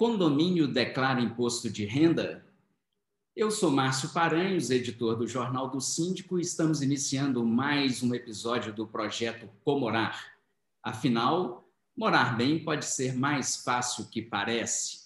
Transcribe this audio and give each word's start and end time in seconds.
Condomínio 0.00 0.66
declara 0.66 1.20
imposto 1.20 1.68
de 1.68 1.84
renda? 1.84 2.42
Eu 3.36 3.50
sou 3.50 3.70
Márcio 3.70 4.08
Paranhos, 4.08 4.70
editor 4.70 5.14
do 5.14 5.26
Jornal 5.26 5.68
do 5.68 5.78
Síndico, 5.78 6.38
e 6.38 6.40
estamos 6.40 6.80
iniciando 6.80 7.44
mais 7.44 8.02
um 8.02 8.14
episódio 8.14 8.72
do 8.72 8.86
projeto 8.86 9.46
Comorar. 9.62 10.38
Afinal, 10.82 11.68
morar 11.94 12.34
bem 12.34 12.64
pode 12.64 12.86
ser 12.86 13.14
mais 13.14 13.56
fácil 13.56 14.06
que 14.06 14.22
parece. 14.22 15.00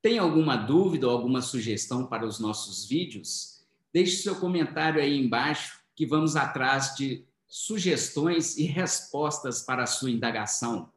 Tem 0.00 0.16
alguma 0.16 0.54
dúvida 0.54 1.08
ou 1.08 1.12
alguma 1.12 1.42
sugestão 1.42 2.06
para 2.06 2.24
os 2.24 2.38
nossos 2.38 2.86
vídeos? 2.86 3.64
Deixe 3.92 4.22
seu 4.22 4.36
comentário 4.36 5.02
aí 5.02 5.18
embaixo 5.18 5.80
que 5.96 6.06
vamos 6.06 6.36
atrás 6.36 6.94
de 6.94 7.24
sugestões 7.48 8.56
e 8.58 8.62
respostas 8.62 9.60
para 9.60 9.82
a 9.82 9.86
sua 9.86 10.12
indagação. 10.12 10.88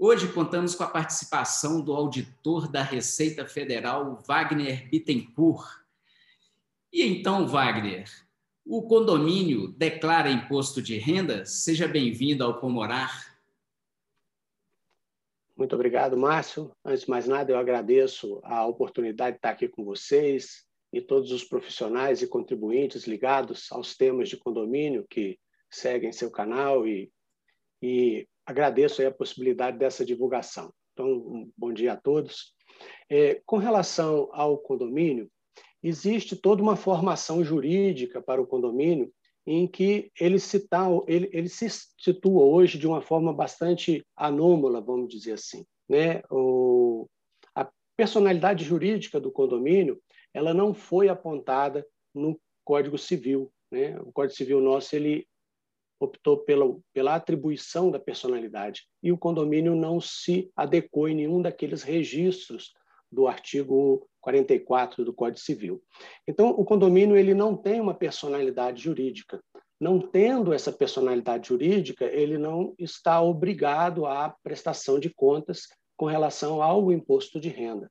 Hoje 0.00 0.32
contamos 0.32 0.76
com 0.76 0.84
a 0.84 0.88
participação 0.88 1.80
do 1.80 1.92
auditor 1.92 2.70
da 2.70 2.84
Receita 2.84 3.44
Federal, 3.44 4.22
Wagner 4.24 4.88
Bittencourt. 4.88 5.82
E 6.92 7.02
então, 7.02 7.48
Wagner, 7.48 8.08
o 8.64 8.82
condomínio 8.82 9.66
declara 9.72 10.30
imposto 10.30 10.80
de 10.80 10.96
renda? 10.96 11.44
Seja 11.44 11.88
bem-vindo 11.88 12.44
ao 12.44 12.60
Pomorar. 12.60 13.36
Muito 15.56 15.74
obrigado, 15.74 16.16
Márcio. 16.16 16.70
Antes 16.84 17.02
de 17.02 17.10
mais 17.10 17.26
nada, 17.26 17.50
eu 17.50 17.58
agradeço 17.58 18.40
a 18.44 18.64
oportunidade 18.64 19.32
de 19.32 19.38
estar 19.38 19.50
aqui 19.50 19.66
com 19.66 19.84
vocês 19.84 20.64
e 20.92 21.00
todos 21.00 21.32
os 21.32 21.42
profissionais 21.42 22.22
e 22.22 22.28
contribuintes 22.28 23.04
ligados 23.08 23.66
aos 23.72 23.96
temas 23.96 24.28
de 24.28 24.36
condomínio 24.36 25.04
que 25.10 25.40
seguem 25.68 26.12
seu 26.12 26.30
canal 26.30 26.86
e, 26.86 27.10
e 27.82 28.28
agradeço 28.48 29.06
a 29.06 29.10
possibilidade 29.10 29.76
dessa 29.76 30.06
divulgação. 30.06 30.72
Então, 30.94 31.06
um 31.06 31.52
bom 31.54 31.70
dia 31.70 31.92
a 31.92 31.96
todos. 31.96 32.54
É, 33.10 33.42
com 33.44 33.58
relação 33.58 34.30
ao 34.32 34.56
condomínio, 34.56 35.30
existe 35.82 36.34
toda 36.34 36.62
uma 36.62 36.74
formação 36.74 37.44
jurídica 37.44 38.22
para 38.22 38.40
o 38.40 38.46
condomínio 38.46 39.12
em 39.46 39.66
que 39.66 40.10
ele 40.18 40.38
se, 40.38 40.66
tá, 40.66 40.86
ele, 41.06 41.28
ele 41.30 41.48
se 41.50 41.68
situa 41.98 42.42
hoje 42.42 42.78
de 42.78 42.86
uma 42.86 43.02
forma 43.02 43.34
bastante 43.34 44.02
anômala, 44.16 44.80
vamos 44.80 45.10
dizer 45.10 45.32
assim. 45.32 45.66
Né? 45.86 46.22
O, 46.30 47.06
a 47.54 47.68
personalidade 47.98 48.64
jurídica 48.64 49.20
do 49.20 49.30
condomínio 49.30 50.00
ela 50.32 50.54
não 50.54 50.72
foi 50.72 51.10
apontada 51.10 51.86
no 52.14 52.40
Código 52.64 52.96
Civil. 52.96 53.52
Né? 53.70 53.98
O 54.00 54.10
Código 54.10 54.36
Civil 54.36 54.60
nosso 54.62 54.96
ele 54.96 55.27
optou 56.00 56.38
pela, 56.38 56.64
pela 56.92 57.14
atribuição 57.14 57.90
da 57.90 57.98
personalidade 57.98 58.82
e 59.02 59.10
o 59.10 59.18
condomínio 59.18 59.74
não 59.74 60.00
se 60.00 60.50
adequou 60.54 61.08
em 61.08 61.14
nenhum 61.14 61.42
daqueles 61.42 61.82
registros 61.82 62.72
do 63.10 63.26
artigo 63.26 64.08
44 64.20 65.04
do 65.04 65.12
Código 65.12 65.40
Civil. 65.40 65.82
Então, 66.26 66.50
o 66.50 66.64
condomínio 66.64 67.16
ele 67.16 67.34
não 67.34 67.56
tem 67.56 67.80
uma 67.80 67.94
personalidade 67.94 68.82
jurídica. 68.82 69.42
Não 69.80 70.00
tendo 70.00 70.52
essa 70.52 70.72
personalidade 70.72 71.48
jurídica, 71.48 72.04
ele 72.04 72.36
não 72.36 72.74
está 72.78 73.22
obrigado 73.22 74.06
à 74.06 74.34
prestação 74.42 74.98
de 74.98 75.08
contas 75.08 75.68
com 75.96 76.06
relação 76.06 76.62
ao 76.62 76.92
imposto 76.92 77.40
de 77.40 77.48
renda. 77.48 77.90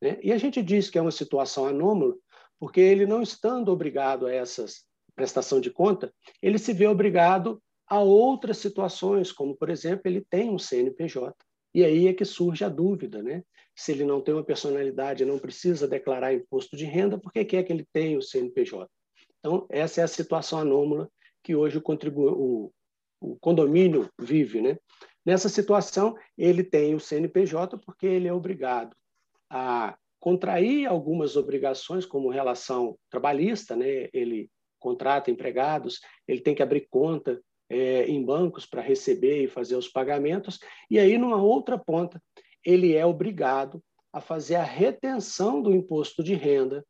Né? 0.00 0.18
E 0.22 0.32
a 0.32 0.38
gente 0.38 0.62
diz 0.62 0.90
que 0.90 0.98
é 0.98 1.02
uma 1.02 1.10
situação 1.10 1.66
anômala, 1.66 2.14
porque 2.58 2.80
ele 2.80 3.06
não 3.06 3.22
estando 3.22 3.70
obrigado 3.70 4.26
a 4.26 4.32
essas 4.32 4.84
prestação 5.16 5.60
de 5.60 5.70
conta, 5.70 6.12
ele 6.42 6.58
se 6.58 6.72
vê 6.72 6.86
obrigado 6.86 7.60
a 7.88 8.00
outras 8.00 8.58
situações, 8.58 9.32
como, 9.32 9.56
por 9.56 9.70
exemplo, 9.70 10.02
ele 10.04 10.24
tem 10.28 10.50
um 10.50 10.58
CNPJ. 10.58 11.34
E 11.74 11.84
aí 11.84 12.06
é 12.06 12.12
que 12.12 12.24
surge 12.24 12.64
a 12.64 12.68
dúvida, 12.68 13.22
né? 13.22 13.42
Se 13.74 13.92
ele 13.92 14.04
não 14.04 14.20
tem 14.20 14.34
uma 14.34 14.44
personalidade 14.44 15.24
não 15.24 15.38
precisa 15.38 15.86
declarar 15.86 16.32
imposto 16.32 16.76
de 16.76 16.84
renda, 16.84 17.18
por 17.18 17.32
que 17.32 17.56
é 17.56 17.62
que 17.62 17.72
ele 17.72 17.86
tem 17.92 18.16
o 18.16 18.22
CNPJ? 18.22 18.88
Então, 19.38 19.66
essa 19.70 20.00
é 20.00 20.04
a 20.04 20.08
situação 20.08 20.58
anômala 20.58 21.08
que 21.42 21.54
hoje 21.54 21.78
o, 21.78 21.82
o, 21.82 22.72
o 23.20 23.36
condomínio 23.40 24.08
vive, 24.18 24.60
né? 24.60 24.78
Nessa 25.24 25.48
situação, 25.48 26.16
ele 26.36 26.62
tem 26.62 26.94
o 26.94 27.00
CNPJ 27.00 27.78
porque 27.78 28.06
ele 28.06 28.28
é 28.28 28.32
obrigado 28.32 28.94
a 29.50 29.96
contrair 30.20 30.86
algumas 30.86 31.36
obrigações, 31.36 32.06
como 32.06 32.30
relação 32.30 32.98
trabalhista, 33.10 33.76
né? 33.76 34.08
ele 34.12 34.50
contrata 34.78 35.30
empregados, 35.30 36.00
ele 36.26 36.40
tem 36.40 36.54
que 36.54 36.62
abrir 36.62 36.86
conta 36.90 37.40
é, 37.68 38.04
em 38.06 38.24
bancos 38.24 38.66
para 38.66 38.82
receber 38.82 39.42
e 39.42 39.48
fazer 39.48 39.76
os 39.76 39.88
pagamentos, 39.88 40.58
e 40.90 40.98
aí, 40.98 41.18
numa 41.18 41.42
outra 41.42 41.78
ponta, 41.78 42.22
ele 42.64 42.94
é 42.94 43.04
obrigado 43.04 43.82
a 44.12 44.20
fazer 44.20 44.56
a 44.56 44.62
retenção 44.62 45.60
do 45.60 45.74
imposto 45.74 46.22
de 46.22 46.34
renda 46.34 46.84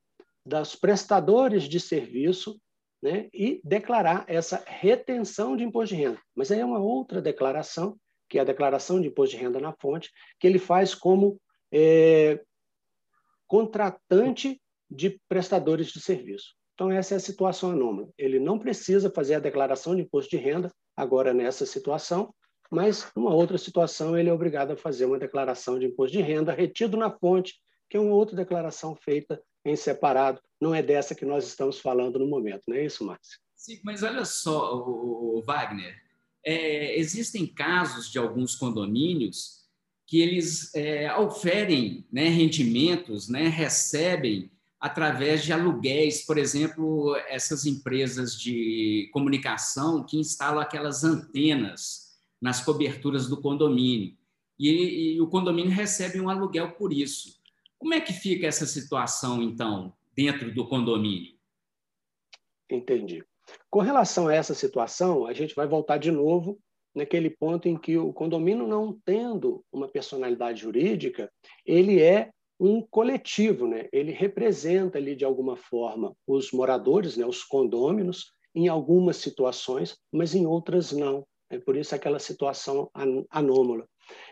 dos 0.45 0.77
prestadores 0.77 1.65
de 1.65 1.81
serviço 1.81 2.61
né, 3.03 3.29
e 3.33 3.61
declarar 3.65 4.25
essa 4.29 4.63
retenção 4.67 5.57
de 5.57 5.65
imposto 5.65 5.95
de 5.95 6.01
renda. 6.01 6.21
Mas 6.35 6.51
aí 6.51 6.61
é 6.61 6.65
uma 6.65 6.79
outra 6.79 7.21
declaração, 7.21 7.99
que 8.29 8.39
é 8.39 8.41
a 8.41 8.45
declaração 8.45 9.01
de 9.01 9.09
imposto 9.09 9.37
de 9.37 9.43
renda 9.43 9.61
na 9.61 9.73
fonte, 9.73 10.11
que 10.39 10.47
ele 10.47 10.59
faz 10.59 10.95
como 10.95 11.41
é, 11.73 12.41
contratante 13.47 14.61
de 14.91 15.21
prestadores 15.29 15.89
de 15.89 16.01
serviço. 16.01 16.55
Então, 16.77 16.93
essa 16.93 17.15
é 17.15 17.17
a 17.17 17.21
situação 17.21 17.71
anômala. 17.71 18.11
Ele 18.19 18.39
não 18.39 18.59
precisa 18.59 19.11
fazer 19.11 19.37
a 19.37 19.41
declaração 19.41 19.97
de 19.97 20.03
imposto 20.03 20.29
de 20.29 20.37
renda, 20.37 20.71
agora 20.95 21.33
nessa 21.33 21.65
situação, 21.65 22.35
mas 22.71 23.11
numa 23.17 23.33
outra 23.33 23.57
situação 23.57 24.17
ele 24.17 24.29
é 24.29 24.33
obrigado 24.33 24.73
a 24.73 24.77
fazer 24.77 25.07
uma 25.07 25.19
declaração 25.19 25.79
de 25.79 25.87
imposto 25.87 26.15
de 26.15 26.23
renda 26.23 26.53
retido 26.53 26.95
na 26.99 27.11
fonte, 27.11 27.55
que 27.89 27.97
é 27.97 28.01
uma 28.01 28.15
outra 28.15 28.37
declaração 28.37 28.95
feita 28.95 29.41
em 29.65 29.75
separado. 29.75 30.39
Não 30.61 30.75
é 30.75 30.83
dessa 30.83 31.15
que 31.15 31.25
nós 31.25 31.47
estamos 31.47 31.81
falando 31.81 32.19
no 32.19 32.27
momento, 32.27 32.65
não 32.69 32.77
é 32.77 32.85
isso, 32.85 33.07
Márcio? 33.07 33.39
Sim, 33.55 33.81
mas 33.83 34.03
olha 34.03 34.27
só, 34.27 34.77
o 34.77 35.43
Wagner, 35.47 35.97
é, 36.45 36.99
existem 36.99 37.47
casos 37.47 38.13
de 38.13 38.19
alguns 38.19 38.55
condomínios 38.55 39.65
que 40.07 40.21
eles 40.21 40.75
é, 40.75 41.13
oferem 41.17 42.07
né, 42.13 42.29
rendimentos, 42.29 43.31
né, 43.31 43.49
recebem 43.49 44.51
através 44.81 45.43
de 45.43 45.53
aluguéis, 45.53 46.25
por 46.25 46.39
exemplo, 46.39 47.17
essas 47.29 47.65
empresas 47.67 48.39
de 48.39 49.09
comunicação 49.13 50.05
que 50.05 50.19
instalam 50.19 50.61
aquelas 50.61 51.03
antenas 51.03 52.17
nas 52.41 52.63
coberturas 52.63 53.29
do 53.29 53.41
condomínio. 53.41 54.17
E, 54.59 55.15
e, 55.15 55.21
o 55.21 55.29
condomínio 55.29 55.73
recebe 55.73 56.21
um 56.21 56.29
aluguel 56.29 56.73
por 56.73 56.93
isso. 56.93 57.41
Como 57.79 57.95
é 57.95 58.01
que 58.01 58.13
fica 58.13 58.47
essa 58.47 58.67
situação, 58.67 59.43
então, 59.43 59.93
dentro 60.15 60.53
do 60.55 60.67
condomínio? 60.67 61.35
Entendi. 62.71 63.25
Com 63.71 63.81
relação 63.81 64.29
a 64.29 64.35
essa 64.35 64.55
situação, 64.55 65.27
a 65.27 65.33
gente 65.33 65.55
vai 65.55 65.67
voltar 65.67 65.99
de 65.99 66.11
novo 66.11 66.59
naquele 66.95 67.29
ponto 67.29 67.69
em 67.69 67.77
que 67.77 67.99
o 67.99 68.13
condomínio, 68.13 68.67
não 68.67 68.99
tendo 69.05 69.63
uma 69.71 69.87
personalidade 69.87 70.63
jurídica, 70.63 71.31
ele 71.65 72.01
é 72.01 72.31
um 72.59 72.81
coletivo, 72.81 73.67
né? 73.67 73.89
Ele 73.93 74.13
representa 74.13 74.99
ali 74.99 75.15
de 75.15 75.25
alguma 75.25 75.57
forma 75.57 76.15
os 76.27 76.53
moradores, 76.53 77.17
né? 77.17 77.27
Os 77.27 77.45
condôminos 77.45 78.33
em 78.55 78.69
algumas 78.69 79.17
situações, 79.17 79.99
mas 80.11 80.35
em 80.35 80.47
outras 80.47 80.93
não. 80.93 81.27
É 81.51 81.59
por 81.59 81.77
isso 81.77 81.95
aquela 81.95 82.19
situação 82.19 82.91
anômala. 83.31 83.87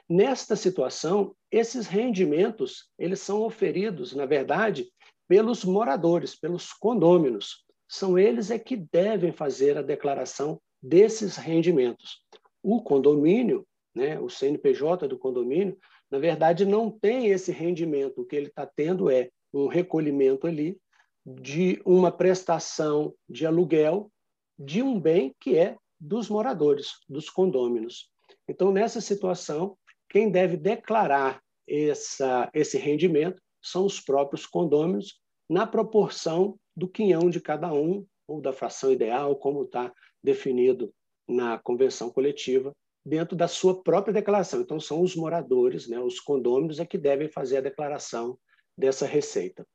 Nesta 0.09 0.57
situação, 0.57 1.35
esses 1.51 1.87
rendimentos 1.87 2.89
eles 2.99 3.21
são 3.21 3.43
oferidos, 3.43 4.15
na 4.15 4.27
verdade, 4.27 4.89
pelos 5.29 5.65
moradores, 5.65 6.35
pelos 6.35 6.73
condôminos. 6.73 7.65
São 7.89 8.19
eles 8.19 8.51
é 8.51 8.59
que 8.59 8.77
devem 8.77 9.33
fazer 9.33 9.77
a 9.77 9.83
declaração 9.83 10.61
desses 10.83 11.37
rendimentos. 11.37 12.21
O 12.63 12.83
condomínio, 12.83 13.67
né, 13.95 14.19
o 14.19 14.29
CNPJ 14.29 15.07
do 15.07 15.19
condomínio, 15.19 15.79
na 16.15 16.21
verdade, 16.21 16.65
não 16.65 16.93
tem 16.93 17.27
esse 17.27 17.51
rendimento. 17.51 18.21
O 18.21 18.25
que 18.25 18.37
ele 18.37 18.47
está 18.47 18.65
tendo 18.65 19.11
é 19.11 19.31
um 19.53 19.67
recolhimento 19.67 20.47
ali 20.47 20.79
de 21.27 21.83
uma 21.85 22.13
prestação 22.13 23.13
de 23.29 23.45
aluguel 23.45 24.13
de 24.57 24.81
um 24.81 25.01
bem 25.01 25.35
que 25.41 25.59
é 25.59 25.77
dos 25.99 26.29
moradores, 26.29 26.93
dos 27.09 27.29
condôminos. 27.29 28.13
Então, 28.49 28.71
nessa 28.71 29.01
situação, 29.01 29.77
quem 30.09 30.31
deve 30.31 30.57
declarar 30.57 31.43
essa, 31.69 32.49
esse 32.55 32.79
rendimento 32.79 33.43
são 33.61 33.85
os 33.85 33.99
próprios 33.99 34.47
condôminos, 34.47 35.21
na 35.51 35.67
proporção 35.67 36.57
do 36.77 36.87
quinhão 36.87 37.29
de 37.29 37.41
cada 37.41 37.73
um, 37.73 38.07
ou 38.29 38.41
da 38.41 38.53
fração 38.53 38.93
ideal, 38.93 39.35
como 39.35 39.65
está 39.65 39.93
definido 40.23 40.95
na 41.29 41.59
convenção 41.59 42.09
coletiva 42.09 42.73
dentro 43.05 43.37
da 43.37 43.47
sua 43.47 43.83
própria 43.83 44.15
declaração. 44.15 44.61
Então, 44.61 44.81
são 44.81 45.03
os 45.03 45.15
moradores, 45.15 45.87
né, 45.89 45.99
os 45.99 46.19
condôminos, 46.21 46.81
é 46.81 46.87
que 46.87 46.97
devem 46.97 47.29
fazer 47.29 47.59
a 47.59 47.63
declaração 47.63 48.39
dessa 48.77 49.07
receita. 49.07 49.67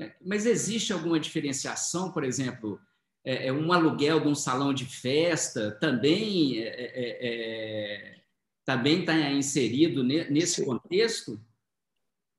É, 0.00 0.14
mas 0.24 0.46
existe 0.46 0.92
alguma 0.92 1.18
diferenciação, 1.18 2.12
por 2.12 2.24
exemplo, 2.24 2.80
é, 3.24 3.48
é 3.48 3.52
um 3.52 3.72
aluguel 3.72 4.20
de 4.20 4.28
um 4.28 4.34
salão 4.34 4.72
de 4.72 4.86
festa 4.86 5.72
também 5.78 6.62
é, 6.62 6.68
é, 6.68 7.18
é, 7.20 8.20
também 8.64 9.00
está 9.00 9.14
inserido 9.30 10.02
nesse 10.04 10.62
Sim. 10.62 10.64
contexto? 10.64 11.40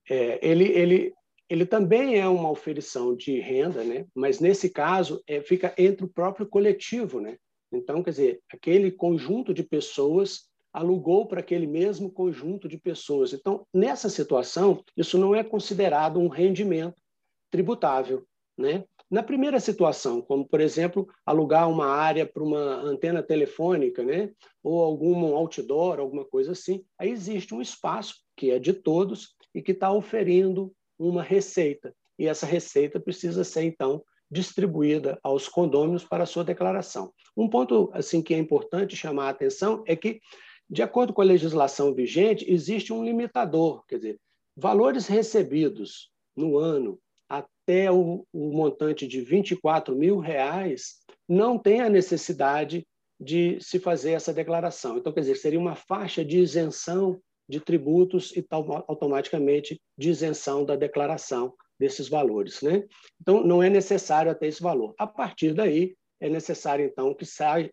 É, 0.09 0.39
ele, 0.41 0.65
ele, 0.65 1.13
ele 1.49 1.65
também 1.65 2.17
é 2.17 2.27
uma 2.27 2.49
oferição 2.49 3.15
de 3.15 3.39
renda, 3.39 3.83
né? 3.83 4.07
mas 4.15 4.39
nesse 4.39 4.69
caso 4.69 5.21
é, 5.27 5.41
fica 5.41 5.73
entre 5.77 6.05
o 6.05 6.09
próprio 6.09 6.47
coletivo. 6.47 7.19
Né? 7.19 7.37
Então, 7.71 8.03
quer 8.03 8.09
dizer, 8.11 8.41
aquele 8.51 8.91
conjunto 8.91 9.53
de 9.53 9.63
pessoas 9.63 10.49
alugou 10.73 11.25
para 11.25 11.41
aquele 11.41 11.67
mesmo 11.67 12.09
conjunto 12.09 12.67
de 12.67 12.77
pessoas. 12.77 13.33
Então, 13.33 13.65
nessa 13.73 14.09
situação, 14.09 14.83
isso 14.95 15.17
não 15.17 15.35
é 15.35 15.43
considerado 15.43 16.19
um 16.19 16.27
rendimento 16.27 17.01
tributável. 17.49 18.25
Né? 18.57 18.85
Na 19.09 19.21
primeira 19.21 19.59
situação, 19.59 20.21
como, 20.21 20.47
por 20.47 20.61
exemplo, 20.61 21.07
alugar 21.25 21.69
uma 21.69 21.87
área 21.87 22.25
para 22.25 22.43
uma 22.43 22.81
antena 22.81 23.21
telefônica, 23.21 24.03
né? 24.03 24.31
ou 24.63 24.81
algum 24.81 25.35
outdoor, 25.35 25.99
alguma 25.99 26.23
coisa 26.23 26.53
assim, 26.53 26.83
aí 26.97 27.09
existe 27.09 27.53
um 27.53 27.61
espaço 27.61 28.21
que 28.37 28.51
é 28.51 28.59
de 28.59 28.73
todos 28.73 29.35
e 29.53 29.61
que 29.61 29.73
está 29.73 29.91
oferindo 29.91 30.73
uma 30.97 31.21
receita. 31.21 31.93
E 32.17 32.27
essa 32.27 32.45
receita 32.45 32.99
precisa 32.99 33.43
ser, 33.43 33.63
então, 33.63 34.03
distribuída 34.31 35.19
aos 35.21 35.49
condôminos 35.49 36.05
para 36.05 36.25
sua 36.25 36.43
declaração. 36.43 37.11
Um 37.35 37.49
ponto 37.49 37.91
assim 37.93 38.21
que 38.21 38.33
é 38.33 38.37
importante 38.37 38.95
chamar 38.95 39.27
a 39.27 39.31
atenção 39.31 39.83
é 39.85 39.95
que, 39.95 40.21
de 40.69 40.81
acordo 40.81 41.13
com 41.13 41.21
a 41.21 41.25
legislação 41.25 41.93
vigente, 41.93 42.49
existe 42.49 42.93
um 42.93 43.03
limitador, 43.03 43.83
quer 43.85 43.97
dizer, 43.97 44.19
valores 44.55 45.07
recebidos 45.07 46.09
no 46.35 46.57
ano 46.57 46.97
até 47.27 47.91
o, 47.91 48.25
o 48.31 48.51
montante 48.51 49.05
de 49.05 49.21
24 49.21 49.95
mil 49.95 50.19
reais 50.19 50.99
não 51.27 51.57
tem 51.57 51.81
a 51.81 51.89
necessidade 51.89 52.87
de 53.19 53.59
se 53.61 53.79
fazer 53.79 54.11
essa 54.11 54.33
declaração. 54.33 54.97
Então, 54.97 55.13
quer 55.13 55.21
dizer, 55.21 55.35
seria 55.35 55.59
uma 55.59 55.75
faixa 55.75 56.25
de 56.25 56.39
isenção 56.39 57.21
de 57.47 57.59
tributos 57.59 58.35
e 58.35 58.45
automaticamente 58.49 59.79
de 59.97 60.09
isenção 60.09 60.65
da 60.65 60.75
declaração 60.75 61.53
desses 61.81 62.07
valores. 62.07 62.61
Né? 62.61 62.83
Então, 63.19 63.43
não 63.43 63.61
é 63.61 63.69
necessário 63.69 64.31
até 64.31 64.47
esse 64.47 64.61
valor. 64.61 64.93
A 64.99 65.07
partir 65.07 65.53
daí, 65.53 65.95
é 66.19 66.29
necessário, 66.29 66.85
então, 66.85 67.13
que, 67.15 67.25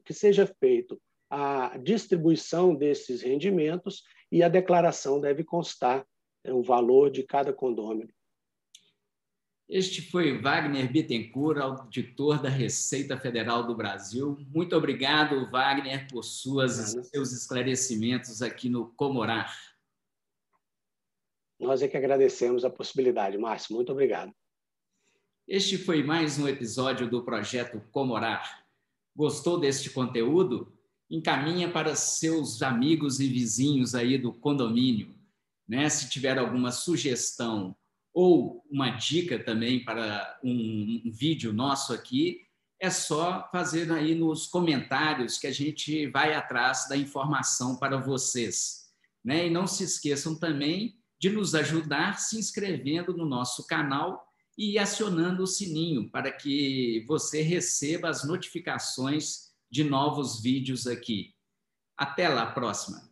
que 0.02 0.14
seja 0.14 0.46
feito 0.58 0.99
a 1.31 1.76
distribuição 1.76 2.75
desses 2.75 3.20
rendimentos 3.20 4.02
e 4.32 4.43
a 4.43 4.49
declaração 4.49 5.20
deve 5.20 5.44
constar 5.44 6.06
é, 6.43 6.52
o 6.52 6.62
valor 6.62 7.10
de 7.10 7.22
cada 7.22 7.52
condômino. 7.52 8.10
Este 9.69 10.00
foi 10.00 10.40
Wagner 10.40 10.90
Bittencourt, 10.90 11.58
auditor 11.61 12.40
da 12.40 12.49
Receita 12.49 13.19
Federal 13.19 13.66
do 13.66 13.76
Brasil. 13.76 14.38
Muito 14.49 14.75
obrigado, 14.75 15.50
Wagner, 15.50 16.08
por 16.08 16.25
suas, 16.25 16.96
seus 17.11 17.32
esclarecimentos 17.32 18.40
aqui 18.40 18.70
no 18.70 18.87
Comorar. 18.94 19.54
Nós 21.58 21.82
é 21.82 21.88
que 21.88 21.96
agradecemos 21.96 22.64
a 22.64 22.70
possibilidade, 22.70 23.37
Márcio. 23.37 23.75
Muito 23.75 23.90
obrigado. 23.90 24.32
Este 25.46 25.76
foi 25.76 26.05
mais 26.05 26.38
um 26.38 26.46
episódio 26.46 27.10
do 27.10 27.25
projeto 27.25 27.82
Comorar. 27.90 28.64
Gostou 29.16 29.58
deste 29.58 29.90
conteúdo? 29.90 30.72
Encaminha 31.10 31.69
para 31.69 31.96
seus 31.96 32.62
amigos 32.62 33.19
e 33.19 33.26
vizinhos 33.26 33.94
aí 33.96 34.16
do 34.16 34.32
condomínio. 34.32 35.12
Né? 35.66 35.88
Se 35.88 36.08
tiver 36.08 36.38
alguma 36.38 36.70
sugestão 36.70 37.75
ou 38.14 38.64
uma 38.70 38.90
dica 38.90 39.43
também 39.43 39.84
para 39.84 40.38
um, 40.44 41.02
um 41.06 41.11
vídeo 41.11 41.52
nosso 41.52 41.93
aqui, 41.93 42.46
é 42.78 42.88
só 42.88 43.49
fazer 43.50 43.90
aí 43.90 44.14
nos 44.14 44.46
comentários 44.46 45.38
que 45.38 45.49
a 45.49 45.52
gente 45.52 46.06
vai 46.06 46.34
atrás 46.34 46.87
da 46.88 46.96
informação 46.96 47.76
para 47.76 47.96
vocês. 47.96 48.93
Né? 49.25 49.49
E 49.49 49.50
não 49.50 49.66
se 49.66 49.82
esqueçam 49.82 50.38
também 50.38 50.98
de 51.19 51.31
nos 51.31 51.55
ajudar 51.55 52.19
se 52.19 52.38
inscrevendo 52.38 53.17
no 53.17 53.25
nosso 53.25 53.67
canal 53.67 54.26
e 54.56 54.79
acionando 54.79 55.43
o 55.43 55.47
sininho 55.47 56.11
para 56.11 56.32
que 56.32 57.05
você 57.06 57.43
receba 57.43 58.09
as 58.09 58.25
notificações 58.25 59.53
de 59.70 59.85
novos 59.85 60.41
vídeos 60.41 60.87
aqui. 60.87 61.35
Até 61.97 62.29
lá, 62.29 62.47
próxima! 62.53 63.07